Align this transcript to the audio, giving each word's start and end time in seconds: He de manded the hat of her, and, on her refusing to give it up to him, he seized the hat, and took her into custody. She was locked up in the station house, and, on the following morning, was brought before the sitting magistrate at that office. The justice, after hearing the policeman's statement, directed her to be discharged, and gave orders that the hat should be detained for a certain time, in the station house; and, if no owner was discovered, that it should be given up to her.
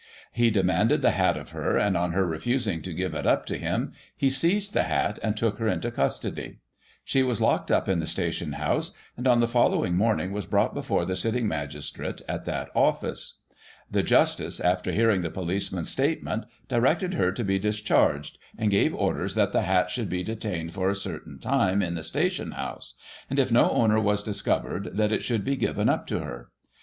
He 0.31 0.49
de 0.49 0.63
manded 0.63 1.01
the 1.03 1.11
hat 1.11 1.37
of 1.37 1.49
her, 1.49 1.77
and, 1.77 1.95
on 1.95 2.13
her 2.13 2.25
refusing 2.25 2.81
to 2.81 2.91
give 2.91 3.13
it 3.13 3.27
up 3.27 3.45
to 3.45 3.57
him, 3.59 3.93
he 4.17 4.31
seized 4.31 4.73
the 4.73 4.81
hat, 4.85 5.19
and 5.21 5.37
took 5.37 5.59
her 5.59 5.67
into 5.67 5.91
custody. 5.91 6.57
She 7.03 7.21
was 7.21 7.39
locked 7.39 7.69
up 7.69 7.87
in 7.87 7.99
the 7.99 8.07
station 8.07 8.53
house, 8.53 8.93
and, 9.15 9.27
on 9.27 9.41
the 9.41 9.47
following 9.47 9.95
morning, 9.95 10.31
was 10.31 10.47
brought 10.47 10.73
before 10.73 11.05
the 11.05 11.15
sitting 11.15 11.47
magistrate 11.47 12.19
at 12.27 12.45
that 12.45 12.71
office. 12.75 13.41
The 13.91 14.01
justice, 14.01 14.59
after 14.59 14.91
hearing 14.91 15.21
the 15.21 15.29
policeman's 15.29 15.91
statement, 15.91 16.45
directed 16.67 17.13
her 17.13 17.31
to 17.33 17.43
be 17.43 17.59
discharged, 17.59 18.39
and 18.57 18.71
gave 18.71 18.95
orders 18.95 19.35
that 19.35 19.51
the 19.51 19.61
hat 19.61 19.91
should 19.91 20.09
be 20.09 20.23
detained 20.23 20.73
for 20.73 20.89
a 20.89 20.95
certain 20.95 21.37
time, 21.37 21.83
in 21.83 21.93
the 21.93 22.01
station 22.01 22.53
house; 22.53 22.95
and, 23.29 23.37
if 23.37 23.51
no 23.51 23.69
owner 23.69 23.99
was 23.99 24.23
discovered, 24.23 24.97
that 24.97 25.11
it 25.11 25.23
should 25.23 25.43
be 25.43 25.55
given 25.55 25.87
up 25.89 26.07
to 26.07 26.21
her. 26.21 26.49